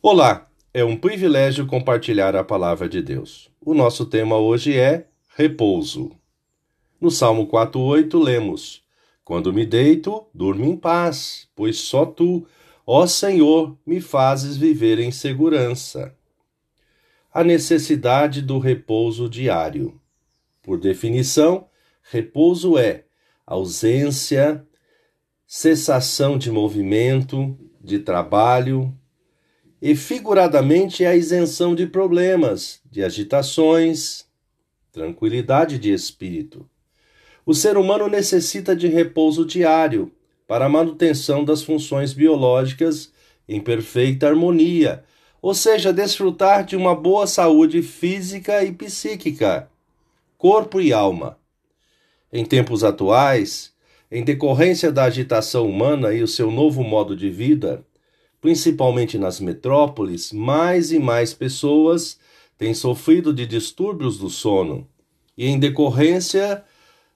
[0.00, 3.50] Olá, é um privilégio compartilhar a palavra de Deus.
[3.60, 6.12] O nosso tema hoje é repouso.
[7.00, 8.84] No Salmo 4:8 lemos:
[9.24, 12.46] Quando me deito, durmo em paz, pois só tu,
[12.86, 16.14] ó Senhor, me fazes viver em segurança.
[17.34, 20.00] A necessidade do repouso diário.
[20.62, 21.66] Por definição,
[22.08, 23.04] repouso é
[23.44, 24.64] ausência,
[25.44, 28.96] cessação de movimento, de trabalho,
[29.80, 34.26] e figuradamente a isenção de problemas, de agitações,
[34.92, 36.68] tranquilidade de espírito.
[37.46, 40.12] O ser humano necessita de repouso diário
[40.46, 43.12] para a manutenção das funções biológicas
[43.48, 45.04] em perfeita harmonia,
[45.40, 49.70] ou seja, desfrutar de uma boa saúde física e psíquica,
[50.36, 51.38] corpo e alma.
[52.32, 53.72] Em tempos atuais,
[54.10, 57.84] em decorrência da agitação humana e o seu novo modo de vida,
[58.40, 62.18] principalmente nas metrópoles, mais e mais pessoas
[62.56, 64.86] têm sofrido de distúrbios do sono
[65.36, 66.64] e, em decorrência,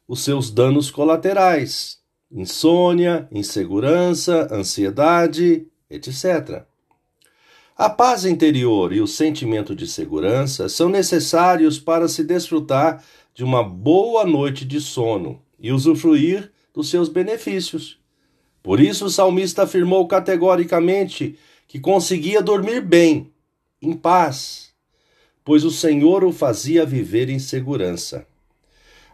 [0.06, 1.98] os seus danos colaterais:
[2.30, 6.64] insônia, insegurança, ansiedade, etc.
[7.76, 13.02] A paz interior e o sentimento de segurança são necessários para se desfrutar
[13.34, 18.01] de uma boa noite de sono e usufruir dos seus benefícios.
[18.62, 23.32] Por isso o salmista afirmou categoricamente que conseguia dormir bem,
[23.80, 24.72] em paz,
[25.44, 28.26] pois o Senhor o fazia viver em segurança.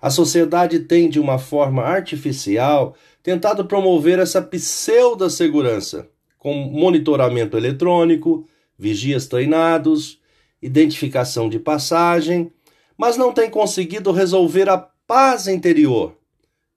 [0.00, 8.46] A sociedade tem, de uma forma artificial, tentado promover essa pseudo-segurança, com monitoramento eletrônico,
[8.78, 10.20] vigias treinados,
[10.60, 12.52] identificação de passagem,
[12.96, 16.17] mas não tem conseguido resolver a paz interior,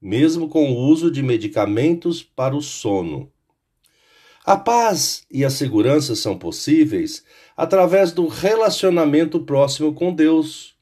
[0.02, 3.31] mesmo com o uso de medicamentos para o sono.
[4.43, 7.23] A paz e a segurança são possíveis
[7.55, 10.75] através do relacionamento próximo com Deus,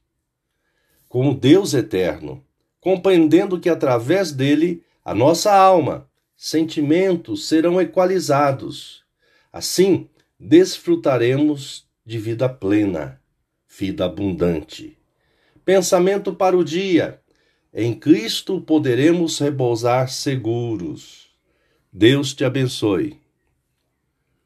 [1.09, 2.41] com o Deus eterno,
[2.79, 6.07] compreendendo que através dele a nossa alma,
[6.37, 9.03] sentimentos serão equalizados.
[9.51, 10.07] Assim,
[10.39, 13.19] desfrutaremos de vida plena,
[13.67, 14.97] vida abundante.
[15.65, 17.19] Pensamento para o dia
[17.73, 21.27] em Cristo poderemos repousar seguros.
[21.91, 23.18] Deus te abençoe.